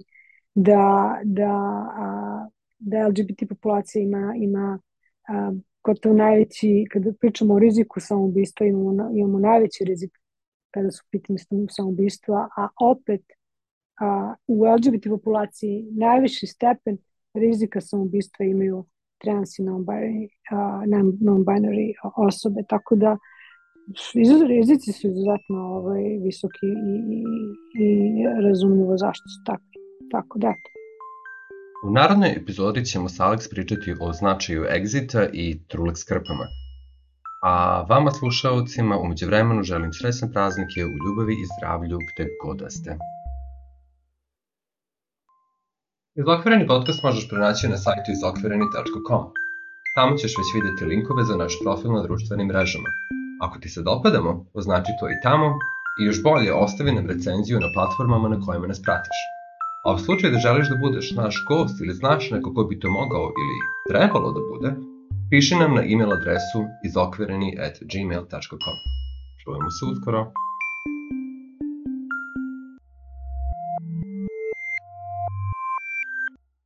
da, 0.56 1.20
da, 1.24 1.52
a, 1.98 2.48
da 2.80 3.08
LGBT 3.08 3.50
populacija 3.50 4.04
ima, 4.04 4.34
ima 4.38 4.80
a, 5.28 5.52
gotovo 5.84 6.16
najveći, 6.16 6.86
kada 6.92 7.14
pričamo 7.20 7.54
o 7.54 7.60
riziku 7.60 8.00
samoubistva, 8.00 8.66
imamo, 8.66 9.10
imamo 9.14 9.40
najveći 9.40 9.84
rizik 9.84 10.12
kada 10.72 10.92
su 10.92 11.04
pitanje 11.12 11.40
samoubistva, 11.70 12.50
a 12.58 12.68
opet 12.82 13.22
a, 14.00 14.36
u 14.48 14.66
LGBT 14.66 15.04
populaciji 15.10 15.88
najviši 15.92 16.48
stepen 16.48 16.98
rizika 17.34 17.82
samoubistva 17.82 18.46
imaju 18.46 18.86
trans 19.18 19.60
i 19.60 19.64
non-binary, 19.64 20.30
non-binary 21.22 21.94
osobe, 22.18 22.64
tako 22.70 22.96
da 22.96 23.18
rizici 24.48 24.92
su 24.92 25.08
izuzetno 25.08 25.60
ovaj, 25.78 26.04
visoki 26.24 26.66
i, 26.66 26.96
i, 27.18 27.22
i 27.82 28.24
razumljivo 28.48 28.98
zašto 28.98 29.24
su 29.30 29.44
takvi. 29.46 29.76
Tako 30.12 30.40
da, 30.40 30.48
eto. 30.48 30.81
U 31.84 31.92
narodnoj 31.92 32.30
epizodi 32.30 32.86
ćemo 32.86 33.10
sa 33.10 33.26
Alex 33.26 33.50
pričati 33.50 33.96
o 34.00 34.14
značaju 34.14 34.64
Exita 34.64 35.30
i 35.34 35.60
Trulex 35.68 36.08
krpama. 36.08 36.48
A 37.44 37.82
vama 37.90 38.12
slušalcima 38.12 38.98
umeđu 38.98 39.26
vremenu 39.26 39.64
želim 39.64 39.94
srećne 39.94 40.32
praznike 40.32 40.86
u 40.86 40.98
ljubavi 41.06 41.34
i 41.34 41.46
zdravlju 41.58 42.00
gde 42.00 42.28
god 42.44 42.58
da 42.58 42.70
ste. 42.70 42.98
Izokvireni 46.16 46.68
podcast 46.68 47.04
možeš 47.04 47.30
pronaći 47.30 47.68
na 47.68 47.78
sajtu 47.78 48.12
izokvireni.com. 48.12 49.26
Tamo 49.96 50.18
ćeš 50.18 50.38
već 50.38 50.54
videti 50.54 50.86
linkove 50.86 51.24
za 51.24 51.36
naš 51.36 51.60
profil 51.64 51.92
na 51.92 52.04
društvenim 52.04 52.48
mrežama. 52.48 52.90
Ako 53.42 53.60
ti 53.60 53.70
se 53.70 53.82
dopadamo, 53.82 54.46
označi 54.54 54.98
to 55.00 55.10
i 55.10 55.20
tamo 55.24 55.60
i 56.00 56.06
još 56.06 56.24
bolje 56.24 56.54
ostavi 56.54 56.92
nam 56.92 57.08
recenziju 57.08 57.60
na 57.60 57.72
platformama 57.72 58.30
na 58.30 58.40
kojima 58.46 58.68
nas 58.68 58.82
pratiš. 58.82 59.41
A 59.86 59.94
u 59.94 59.98
slučaju 59.98 60.34
da 60.34 60.40
želiš 60.40 60.70
da 60.70 60.76
budeš 60.76 61.12
naš 61.12 61.36
gost 61.50 61.82
ili 61.82 61.94
znaš 61.94 62.32
neko 62.32 62.54
ko 62.54 62.64
bi 62.64 62.80
to 62.80 62.90
mogao 62.90 63.26
ili 63.42 63.58
trebalo 63.90 64.32
da 64.32 64.42
bude, 64.52 64.70
piši 65.30 65.56
nam 65.56 65.76
na 65.76 65.82
e-mail 65.82 66.14
adresu 66.14 66.60
izokvireni 66.88 67.58
at 67.66 67.76
gmail.com. 67.92 68.78
Čujemo 69.44 69.72
se 69.72 69.86
uskoro. 69.92 70.22